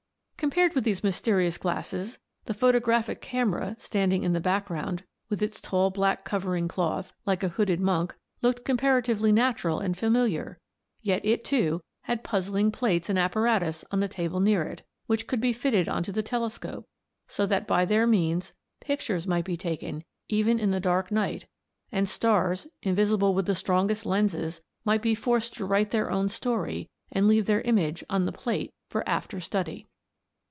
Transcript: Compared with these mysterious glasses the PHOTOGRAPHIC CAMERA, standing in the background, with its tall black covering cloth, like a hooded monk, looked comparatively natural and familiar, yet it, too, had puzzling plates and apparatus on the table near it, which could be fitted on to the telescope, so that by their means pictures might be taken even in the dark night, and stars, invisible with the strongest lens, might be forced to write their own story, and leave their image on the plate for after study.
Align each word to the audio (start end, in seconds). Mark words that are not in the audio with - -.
Compared 0.41 0.73
with 0.73 0.83
these 0.85 1.03
mysterious 1.03 1.59
glasses 1.59 2.17
the 2.45 2.53
PHOTOGRAPHIC 2.55 3.21
CAMERA, 3.21 3.75
standing 3.77 4.23
in 4.23 4.33
the 4.33 4.39
background, 4.39 5.03
with 5.29 5.43
its 5.43 5.61
tall 5.61 5.91
black 5.91 6.25
covering 6.25 6.67
cloth, 6.67 7.13
like 7.27 7.43
a 7.43 7.49
hooded 7.49 7.79
monk, 7.79 8.15
looked 8.41 8.65
comparatively 8.65 9.31
natural 9.31 9.79
and 9.79 9.95
familiar, 9.95 10.57
yet 11.03 11.23
it, 11.23 11.45
too, 11.45 11.83
had 12.05 12.23
puzzling 12.23 12.71
plates 12.71 13.07
and 13.07 13.19
apparatus 13.19 13.85
on 13.91 13.99
the 13.99 14.07
table 14.07 14.39
near 14.39 14.63
it, 14.63 14.81
which 15.05 15.27
could 15.27 15.39
be 15.39 15.53
fitted 15.53 15.87
on 15.87 16.01
to 16.01 16.11
the 16.11 16.23
telescope, 16.23 16.87
so 17.27 17.45
that 17.45 17.67
by 17.67 17.85
their 17.85 18.07
means 18.07 18.51
pictures 18.79 19.27
might 19.27 19.45
be 19.45 19.55
taken 19.55 20.03
even 20.27 20.57
in 20.57 20.71
the 20.71 20.79
dark 20.79 21.11
night, 21.11 21.45
and 21.91 22.09
stars, 22.09 22.65
invisible 22.81 23.35
with 23.35 23.45
the 23.45 23.53
strongest 23.53 24.07
lens, 24.07 24.63
might 24.83 25.03
be 25.03 25.13
forced 25.13 25.53
to 25.53 25.65
write 25.65 25.91
their 25.91 26.09
own 26.09 26.27
story, 26.27 26.89
and 27.11 27.27
leave 27.27 27.45
their 27.45 27.61
image 27.61 28.03
on 28.09 28.25
the 28.25 28.31
plate 28.33 28.73
for 28.89 29.07
after 29.07 29.39
study. 29.39 29.87